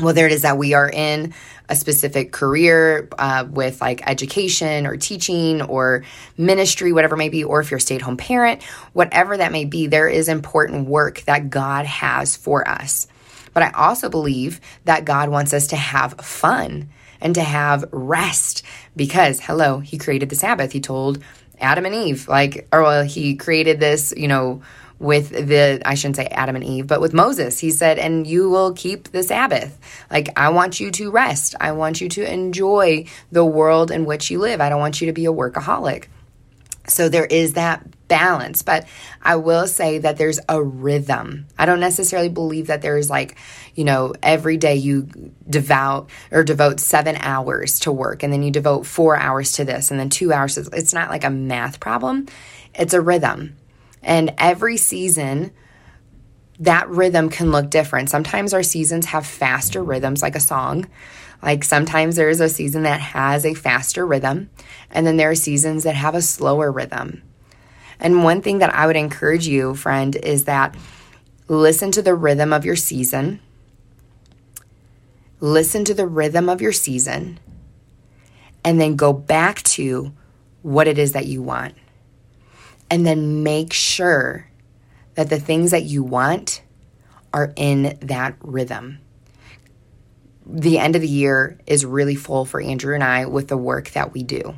whether 0.00 0.26
it 0.26 0.32
is 0.32 0.42
that 0.42 0.58
we 0.58 0.74
are 0.74 0.88
in 0.88 1.34
a 1.68 1.76
specific 1.76 2.32
career 2.32 3.08
uh, 3.18 3.44
with 3.48 3.80
like 3.80 4.08
education 4.08 4.86
or 4.86 4.96
teaching 4.96 5.62
or 5.62 6.04
ministry, 6.36 6.92
whatever 6.92 7.14
it 7.14 7.18
may 7.18 7.28
be, 7.28 7.44
or 7.44 7.60
if 7.60 7.70
you're 7.70 7.78
a 7.78 7.80
stay 7.80 7.96
at 7.96 8.02
home 8.02 8.16
parent, 8.16 8.62
whatever 8.92 9.36
that 9.36 9.52
may 9.52 9.64
be, 9.64 9.86
there 9.86 10.08
is 10.08 10.28
important 10.28 10.88
work 10.88 11.20
that 11.22 11.50
God 11.50 11.86
has 11.86 12.36
for 12.36 12.66
us. 12.66 13.06
But 13.52 13.62
I 13.62 13.70
also 13.70 14.08
believe 14.08 14.60
that 14.84 15.04
God 15.04 15.28
wants 15.28 15.52
us 15.52 15.68
to 15.68 15.76
have 15.76 16.14
fun 16.20 16.88
and 17.20 17.34
to 17.34 17.42
have 17.42 17.84
rest 17.92 18.62
because, 18.96 19.40
hello, 19.40 19.80
He 19.80 19.98
created 19.98 20.28
the 20.28 20.36
Sabbath. 20.36 20.72
He 20.72 20.80
told 20.80 21.22
Adam 21.60 21.86
and 21.86 21.94
Eve, 21.94 22.28
like, 22.28 22.66
or 22.72 22.82
well, 22.82 23.04
He 23.04 23.36
created 23.36 23.80
this, 23.80 24.12
you 24.16 24.28
know, 24.28 24.62
with 25.00 25.30
the 25.30 25.80
I 25.84 25.94
shouldn't 25.94 26.16
say 26.16 26.26
Adam 26.26 26.56
and 26.56 26.64
Eve, 26.64 26.86
but 26.86 27.00
with 27.00 27.14
Moses. 27.14 27.58
He 27.58 27.70
said, 27.70 27.98
"And 27.98 28.26
you 28.26 28.50
will 28.50 28.72
keep 28.74 29.10
the 29.10 29.22
Sabbath. 29.22 29.78
Like 30.10 30.28
I 30.36 30.50
want 30.50 30.78
you 30.78 30.90
to 30.92 31.10
rest. 31.10 31.54
I 31.58 31.72
want 31.72 32.00
you 32.00 32.08
to 32.10 32.32
enjoy 32.32 33.06
the 33.32 33.44
world 33.44 33.90
in 33.90 34.04
which 34.04 34.30
you 34.30 34.38
live. 34.38 34.60
I 34.60 34.68
don't 34.68 34.78
want 34.78 35.00
you 35.00 35.06
to 35.06 35.12
be 35.12 35.24
a 35.24 35.32
workaholic." 35.32 36.04
So 36.86 37.08
there 37.08 37.26
is 37.26 37.52
that 37.52 37.86
balance, 38.08 38.62
but 38.62 38.88
I 39.22 39.36
will 39.36 39.68
say 39.68 39.98
that 39.98 40.16
there's 40.16 40.40
a 40.48 40.60
rhythm. 40.60 41.46
I 41.56 41.66
don't 41.66 41.78
necessarily 41.78 42.28
believe 42.28 42.66
that 42.66 42.82
there's 42.82 43.08
like, 43.08 43.36
you 43.74 43.84
know, 43.84 44.14
every 44.22 44.56
day 44.56 44.74
you 44.76 45.08
devout 45.48 46.10
or 46.32 46.42
devote 46.42 46.80
7 46.80 47.16
hours 47.20 47.78
to 47.80 47.92
work 47.92 48.22
and 48.22 48.32
then 48.32 48.42
you 48.42 48.50
devote 48.50 48.86
4 48.86 49.16
hours 49.16 49.52
to 49.52 49.64
this 49.64 49.90
and 49.90 50.00
then 50.00 50.10
2 50.10 50.32
hours 50.32 50.58
it's 50.58 50.92
not 50.92 51.10
like 51.10 51.22
a 51.22 51.30
math 51.30 51.78
problem. 51.78 52.26
It's 52.74 52.94
a 52.94 53.00
rhythm. 53.00 53.56
And 54.02 54.34
every 54.38 54.76
season, 54.76 55.52
that 56.58 56.88
rhythm 56.88 57.30
can 57.30 57.52
look 57.52 57.70
different. 57.70 58.10
Sometimes 58.10 58.52
our 58.52 58.62
seasons 58.62 59.06
have 59.06 59.26
faster 59.26 59.82
rhythms, 59.82 60.22
like 60.22 60.36
a 60.36 60.40
song. 60.40 60.86
Like 61.42 61.64
sometimes 61.64 62.16
there's 62.16 62.40
a 62.40 62.48
season 62.48 62.82
that 62.82 63.00
has 63.00 63.46
a 63.46 63.54
faster 63.54 64.06
rhythm, 64.06 64.50
and 64.90 65.06
then 65.06 65.16
there 65.16 65.30
are 65.30 65.34
seasons 65.34 65.84
that 65.84 65.94
have 65.94 66.14
a 66.14 66.22
slower 66.22 66.70
rhythm. 66.70 67.22
And 67.98 68.24
one 68.24 68.42
thing 68.42 68.58
that 68.58 68.74
I 68.74 68.86
would 68.86 68.96
encourage 68.96 69.46
you, 69.46 69.74
friend, 69.74 70.16
is 70.16 70.44
that 70.44 70.74
listen 71.48 71.92
to 71.92 72.02
the 72.02 72.14
rhythm 72.14 72.52
of 72.52 72.64
your 72.64 72.76
season. 72.76 73.40
Listen 75.40 75.84
to 75.84 75.94
the 75.94 76.06
rhythm 76.06 76.48
of 76.48 76.60
your 76.60 76.72
season, 76.72 77.38
and 78.64 78.80
then 78.80 78.96
go 78.96 79.12
back 79.12 79.62
to 79.62 80.12
what 80.62 80.86
it 80.86 80.98
is 80.98 81.12
that 81.12 81.26
you 81.26 81.40
want 81.40 81.74
and 82.90 83.06
then 83.06 83.42
make 83.42 83.72
sure 83.72 84.46
that 85.14 85.30
the 85.30 85.38
things 85.38 85.70
that 85.70 85.84
you 85.84 86.02
want 86.02 86.62
are 87.32 87.52
in 87.56 87.96
that 88.02 88.34
rhythm. 88.42 88.98
The 90.52 90.78
end 90.78 90.96
of 90.96 91.02
the 91.02 91.08
year 91.08 91.58
is 91.66 91.84
really 91.84 92.16
full 92.16 92.44
for 92.44 92.60
Andrew 92.60 92.94
and 92.94 93.04
I 93.04 93.26
with 93.26 93.48
the 93.48 93.56
work 93.56 93.90
that 93.90 94.12
we 94.12 94.22
do. 94.22 94.54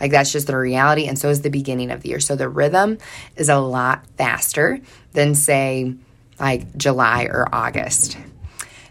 Like 0.00 0.10
that's 0.12 0.32
just 0.32 0.46
the 0.46 0.56
reality, 0.56 1.06
and 1.06 1.18
so 1.18 1.28
is 1.28 1.42
the 1.42 1.50
beginning 1.50 1.90
of 1.90 2.02
the 2.02 2.08
year. 2.08 2.20
So 2.20 2.36
the 2.36 2.48
rhythm 2.48 2.98
is 3.36 3.48
a 3.48 3.58
lot 3.58 4.06
faster 4.16 4.80
than, 5.12 5.34
say, 5.34 5.94
like 6.38 6.76
July 6.76 7.24
or 7.24 7.54
August. 7.54 8.16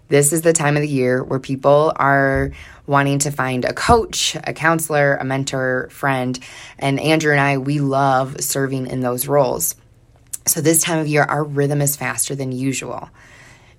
This 0.07 0.33
is 0.33 0.41
the 0.41 0.53
time 0.53 0.75
of 0.75 0.81
the 0.81 0.87
year 0.87 1.23
where 1.23 1.39
people 1.39 1.93
are 1.95 2.51
wanting 2.87 3.19
to 3.19 3.31
find 3.31 3.65
a 3.65 3.73
coach, 3.73 4.35
a 4.43 4.53
counselor, 4.53 5.15
a 5.15 5.23
mentor, 5.23 5.87
friend. 5.91 6.39
And 6.79 6.99
Andrew 6.99 7.31
and 7.31 7.39
I, 7.39 7.59
we 7.59 7.79
love 7.79 8.41
serving 8.41 8.87
in 8.87 9.01
those 9.01 9.27
roles. 9.27 9.75
So 10.47 10.61
this 10.61 10.81
time 10.81 10.97
of 10.97 11.07
year, 11.07 11.23
our 11.23 11.43
rhythm 11.43 11.81
is 11.81 11.95
faster 11.95 12.33
than 12.33 12.51
usual. 12.51 13.09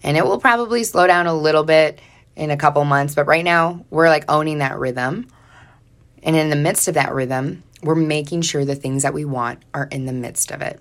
And 0.05 0.17
it 0.17 0.25
will 0.25 0.39
probably 0.39 0.85
slow 0.85 1.09
down 1.09 1.27
a 1.27 1.35
little 1.35 1.65
bit 1.65 2.01
in 2.41 2.51
a 2.51 2.57
couple 2.57 2.83
months, 2.87 3.15
but 3.15 3.27
right 3.27 3.45
now, 3.45 3.85
we're 3.91 4.09
like 4.09 4.25
owning 4.29 4.59
that 4.59 4.79
rhythm. 4.79 5.29
And 6.23 6.35
in 6.35 6.49
the 6.49 6.57
midst 6.57 6.89
of 6.89 6.95
that 6.95 7.13
rhythm, 7.13 7.63
we're 7.83 7.95
making 7.95 8.41
sure 8.41 8.65
the 8.65 8.75
things 8.75 9.03
that 9.03 9.13
we 9.13 9.27
want 9.27 9.63
are 9.75 9.85
in 9.85 10.07
the 10.07 10.15
midst 10.15 10.51
of 10.51 10.63
it. 10.63 10.81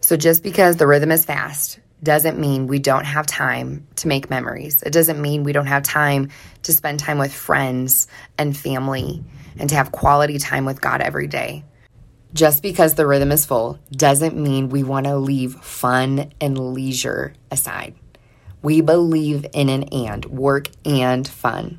So 0.00 0.16
just 0.16 0.42
because 0.42 0.76
the 0.76 0.88
rhythm 0.88 1.12
is 1.12 1.24
fast 1.24 1.78
doesn't 2.02 2.36
mean 2.36 2.66
we 2.66 2.80
don't 2.80 3.04
have 3.04 3.26
time 3.26 3.86
to 3.96 4.08
make 4.08 4.28
memories. 4.28 4.82
It 4.82 4.92
doesn't 4.92 5.22
mean 5.22 5.44
we 5.44 5.52
don't 5.52 5.66
have 5.66 5.84
time 5.84 6.30
to 6.64 6.72
spend 6.72 6.98
time 6.98 7.18
with 7.18 7.32
friends 7.32 8.08
and 8.36 8.56
family 8.56 9.22
and 9.56 9.70
to 9.70 9.76
have 9.76 9.92
quality 9.92 10.38
time 10.38 10.64
with 10.64 10.80
God 10.80 11.00
every 11.00 11.28
day. 11.28 11.64
Just 12.32 12.60
because 12.60 12.94
the 12.94 13.06
rhythm 13.06 13.30
is 13.30 13.46
full 13.46 13.78
doesn't 13.92 14.36
mean 14.36 14.68
we 14.68 14.82
want 14.82 15.06
to 15.06 15.16
leave 15.16 15.54
fun 15.54 16.32
and 16.40 16.58
leisure 16.58 17.34
aside. 17.52 17.94
We 18.62 18.80
believe 18.80 19.46
in 19.52 19.68
an 19.68 19.84
and, 19.84 20.24
work 20.26 20.68
and 20.84 21.26
fun. 21.26 21.78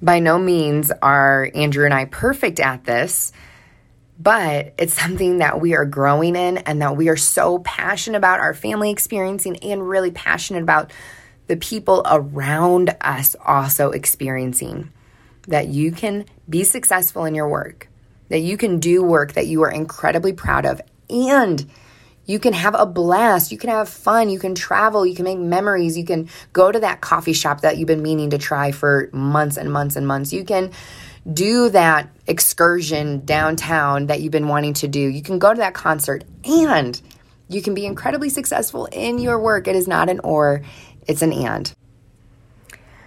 By 0.00 0.20
no 0.20 0.38
means 0.38 0.90
are 1.02 1.50
Andrew 1.54 1.84
and 1.84 1.94
I 1.94 2.04
perfect 2.06 2.60
at 2.60 2.84
this 2.84 3.32
but 4.18 4.74
it's 4.78 5.00
something 5.00 5.38
that 5.38 5.60
we 5.60 5.74
are 5.74 5.84
growing 5.84 6.34
in 6.34 6.58
and 6.58 6.82
that 6.82 6.96
we 6.96 7.08
are 7.08 7.16
so 7.16 7.60
passionate 7.60 8.18
about 8.18 8.40
our 8.40 8.52
family 8.52 8.90
experiencing 8.90 9.56
and 9.58 9.88
really 9.88 10.10
passionate 10.10 10.62
about 10.62 10.90
the 11.46 11.56
people 11.56 12.02
around 12.04 12.96
us 13.00 13.36
also 13.44 13.90
experiencing. 13.90 14.92
That 15.46 15.68
you 15.68 15.92
can 15.92 16.26
be 16.48 16.64
successful 16.64 17.24
in 17.24 17.34
your 17.34 17.48
work, 17.48 17.88
that 18.28 18.40
you 18.40 18.58
can 18.58 18.80
do 18.80 19.02
work 19.02 19.32
that 19.32 19.46
you 19.46 19.62
are 19.62 19.70
incredibly 19.70 20.32
proud 20.32 20.66
of, 20.66 20.82
and 21.08 21.70
you 22.28 22.38
can 22.38 22.52
have 22.52 22.74
a 22.78 22.84
blast. 22.84 23.50
You 23.50 23.56
can 23.56 23.70
have 23.70 23.88
fun. 23.88 24.28
You 24.28 24.38
can 24.38 24.54
travel. 24.54 25.06
You 25.06 25.14
can 25.14 25.24
make 25.24 25.38
memories. 25.38 25.96
You 25.96 26.04
can 26.04 26.28
go 26.52 26.70
to 26.70 26.78
that 26.80 27.00
coffee 27.00 27.32
shop 27.32 27.62
that 27.62 27.78
you've 27.78 27.88
been 27.88 28.02
meaning 28.02 28.30
to 28.30 28.38
try 28.38 28.70
for 28.70 29.08
months 29.12 29.56
and 29.56 29.72
months 29.72 29.96
and 29.96 30.06
months. 30.06 30.30
You 30.30 30.44
can 30.44 30.72
do 31.32 31.70
that 31.70 32.10
excursion 32.26 33.24
downtown 33.24 34.08
that 34.08 34.20
you've 34.20 34.30
been 34.30 34.46
wanting 34.46 34.74
to 34.74 34.88
do. 34.88 35.00
You 35.00 35.22
can 35.22 35.38
go 35.38 35.54
to 35.54 35.58
that 35.58 35.72
concert 35.72 36.22
and 36.44 37.00
you 37.48 37.62
can 37.62 37.72
be 37.72 37.86
incredibly 37.86 38.28
successful 38.28 38.84
in 38.92 39.18
your 39.18 39.40
work. 39.40 39.66
It 39.66 39.74
is 39.74 39.88
not 39.88 40.10
an 40.10 40.20
or, 40.20 40.60
it's 41.06 41.22
an 41.22 41.32
and. 41.32 41.72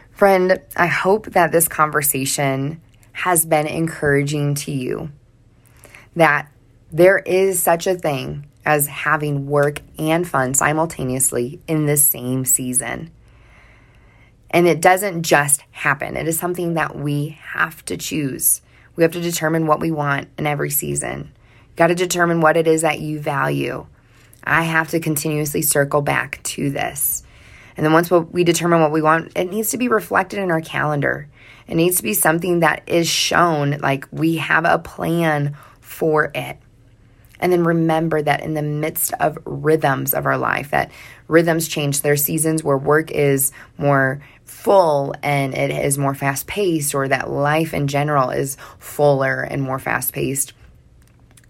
Friend, 0.09 0.59
I 0.75 0.87
hope 0.87 1.27
that 1.27 1.51
this 1.51 1.67
conversation 1.67 2.81
has 3.11 3.45
been 3.45 3.67
encouraging 3.67 4.55
to 4.55 4.71
you. 4.71 5.11
That 6.15 6.51
there 6.91 7.19
is 7.19 7.61
such 7.61 7.85
a 7.85 7.93
thing 7.93 8.47
as 8.65 8.87
having 8.87 9.47
work 9.47 9.81
and 9.97 10.27
fun 10.27 10.53
simultaneously 10.53 11.61
in 11.67 11.85
the 11.85 11.97
same 11.97 12.45
season. 12.45 13.11
And 14.49 14.67
it 14.67 14.81
doesn't 14.81 15.23
just 15.23 15.63
happen, 15.71 16.17
it 16.17 16.27
is 16.27 16.37
something 16.37 16.73
that 16.73 16.95
we 16.95 17.39
have 17.41 17.83
to 17.85 17.97
choose. 17.97 18.61
We 18.95 19.03
have 19.03 19.13
to 19.13 19.21
determine 19.21 19.67
what 19.67 19.79
we 19.79 19.91
want 19.91 20.27
in 20.37 20.45
every 20.45 20.69
season. 20.69 21.31
Got 21.77 21.87
to 21.87 21.95
determine 21.95 22.41
what 22.41 22.57
it 22.57 22.67
is 22.67 22.81
that 22.81 22.99
you 22.99 23.19
value. 23.19 23.87
I 24.43 24.63
have 24.63 24.89
to 24.89 24.99
continuously 24.99 25.61
circle 25.61 26.01
back 26.01 26.43
to 26.43 26.69
this. 26.69 27.23
And 27.77 27.85
then 27.85 27.93
once 27.93 28.11
we 28.11 28.43
determine 28.43 28.81
what 28.81 28.91
we 28.91 29.01
want, 29.01 29.31
it 29.35 29.49
needs 29.49 29.71
to 29.71 29.77
be 29.77 29.87
reflected 29.87 30.39
in 30.39 30.51
our 30.51 30.61
calendar. 30.61 31.29
It 31.67 31.75
needs 31.75 31.97
to 31.97 32.03
be 32.03 32.13
something 32.13 32.59
that 32.59 32.83
is 32.87 33.07
shown, 33.07 33.77
like 33.77 34.07
we 34.11 34.37
have 34.37 34.65
a 34.65 34.77
plan 34.77 35.55
for 35.79 36.31
it. 36.35 36.57
And 37.41 37.51
then 37.51 37.63
remember 37.63 38.21
that 38.21 38.41
in 38.41 38.53
the 38.53 38.61
midst 38.61 39.13
of 39.19 39.37
rhythms 39.45 40.13
of 40.13 40.27
our 40.27 40.37
life, 40.37 40.69
that 40.71 40.91
rhythms 41.27 41.67
change. 41.67 42.01
There 42.01 42.13
are 42.13 42.17
seasons 42.17 42.63
where 42.63 42.77
work 42.77 43.09
is 43.09 43.51
more 43.77 44.21
full 44.45 45.15
and 45.23 45.55
it 45.55 45.71
is 45.71 45.97
more 45.97 46.13
fast 46.13 46.45
paced, 46.45 46.93
or 46.93 47.07
that 47.07 47.29
life 47.29 47.73
in 47.73 47.87
general 47.87 48.29
is 48.29 48.57
fuller 48.77 49.41
and 49.41 49.61
more 49.63 49.79
fast 49.79 50.13
paced, 50.13 50.53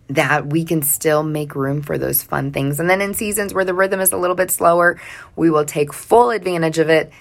that 0.07 0.47
we 0.47 0.63
can 0.63 0.81
still 0.81 1.23
make 1.23 1.55
room 1.55 1.81
for 1.81 1.97
those 1.97 2.23
fun 2.23 2.51
things. 2.51 2.79
And 2.79 2.89
then 2.89 3.01
in 3.01 3.13
seasons 3.13 3.53
where 3.53 3.65
the 3.65 3.73
rhythm 3.73 3.99
is 3.99 4.13
a 4.13 4.17
little 4.17 4.35
bit 4.35 4.49
slower, 4.49 4.99
we 5.35 5.49
will 5.49 5.65
take 5.65 5.93
full 5.93 6.29
advantage 6.29 6.79
of 6.79 6.89
it 6.89 7.11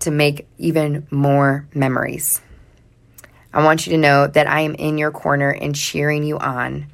to 0.00 0.10
make 0.10 0.46
even 0.58 1.06
more 1.10 1.66
memories. 1.74 2.40
I 3.54 3.64
want 3.64 3.86
you 3.86 3.92
to 3.92 3.98
know 3.98 4.26
that 4.26 4.46
I 4.48 4.60
am 4.60 4.74
in 4.74 4.98
your 4.98 5.12
corner 5.12 5.50
and 5.50 5.74
cheering 5.74 6.24
you 6.24 6.38
on. 6.38 6.86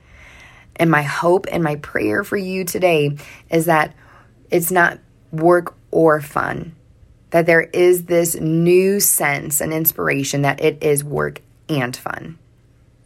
And 0.79 0.91
my 0.91 1.03
hope 1.03 1.47
and 1.51 1.63
my 1.63 1.77
prayer 1.77 2.23
for 2.25 2.37
you 2.37 2.65
today 2.65 3.17
is 3.51 3.67
that 3.67 3.95
it's 4.51 4.71
not 4.71 4.99
work 5.33 5.75
or 5.91 6.21
fun 6.21 6.75
that 7.31 7.47
there 7.47 7.63
is 7.63 8.05
this 8.05 8.35
new 8.37 9.01
sense 9.01 9.61
and 9.61 9.73
inspiration 9.73 10.43
that 10.43 10.61
it 10.61 10.83
is 10.83 11.05
work 11.05 11.43
and 11.69 11.97
fun. 11.97 12.39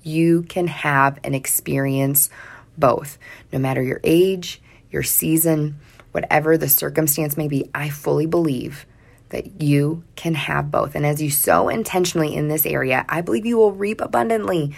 You 0.02 0.42
can 0.42 0.68
have 0.68 1.18
and 1.24 1.34
experience 1.34 2.30
both, 2.78 3.18
no 3.52 3.58
matter 3.58 3.82
your 3.82 4.00
age, 4.04 4.60
your 4.90 5.02
season, 5.02 5.78
whatever 6.12 6.56
the 6.56 6.68
circumstance 6.68 7.36
may 7.36 7.48
be. 7.48 7.68
I 7.74 7.88
fully 7.88 8.26
believe 8.26 8.86
that 9.30 9.62
you 9.62 10.04
can 10.14 10.34
have 10.34 10.70
both. 10.70 10.94
And 10.94 11.06
as 11.06 11.22
you 11.22 11.30
sow 11.30 11.68
intentionally 11.68 12.34
in 12.34 12.48
this 12.48 12.66
area, 12.66 13.04
I 13.08 13.22
believe 13.22 13.46
you 13.46 13.56
will 13.56 13.72
reap 13.72 14.00
abundantly. 14.00 14.74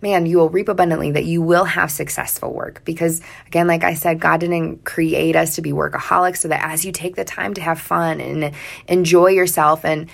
Man, 0.00 0.26
you 0.26 0.38
will 0.38 0.48
reap 0.48 0.68
abundantly 0.68 1.10
that 1.12 1.24
you 1.24 1.42
will 1.42 1.64
have 1.64 1.90
successful 1.90 2.52
work. 2.52 2.82
Because, 2.84 3.20
again, 3.46 3.66
like 3.66 3.82
I 3.82 3.94
said, 3.94 4.20
God 4.20 4.40
didn't 4.40 4.84
create 4.84 5.34
us 5.34 5.56
to 5.56 5.62
be 5.62 5.72
workaholics, 5.72 6.38
so 6.38 6.48
that 6.48 6.64
as 6.64 6.84
you 6.84 6.92
take 6.92 7.16
the 7.16 7.24
time 7.24 7.54
to 7.54 7.60
have 7.60 7.80
fun 7.80 8.20
and 8.20 8.54
enjoy 8.86 9.28
yourself 9.28 9.84
and 9.84 10.08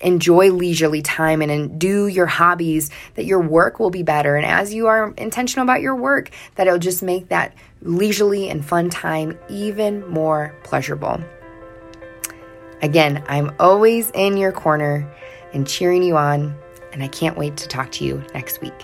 enjoy 0.00 0.50
leisurely 0.50 1.02
time 1.02 1.40
and, 1.40 1.50
and 1.50 1.80
do 1.80 2.06
your 2.06 2.26
hobbies, 2.26 2.90
that 3.14 3.24
your 3.24 3.40
work 3.40 3.80
will 3.80 3.90
be 3.90 4.02
better. 4.02 4.36
And 4.36 4.46
as 4.46 4.72
you 4.74 4.86
are 4.86 5.12
intentional 5.16 5.64
about 5.64 5.80
your 5.80 5.96
work, 5.96 6.30
that 6.56 6.66
it'll 6.66 6.78
just 6.78 7.02
make 7.02 7.28
that 7.28 7.54
leisurely 7.80 8.48
and 8.48 8.64
fun 8.64 8.90
time 8.90 9.38
even 9.48 10.06
more 10.08 10.54
pleasurable. 10.62 11.20
Again, 12.82 13.24
I'm 13.28 13.54
always 13.58 14.10
in 14.10 14.36
your 14.36 14.52
corner 14.52 15.10
and 15.52 15.66
cheering 15.66 16.02
you 16.02 16.16
on, 16.16 16.56
and 16.92 17.02
I 17.02 17.08
can't 17.08 17.38
wait 17.38 17.56
to 17.58 17.68
talk 17.68 17.90
to 17.92 18.04
you 18.04 18.22
next 18.34 18.60
week. 18.60 18.74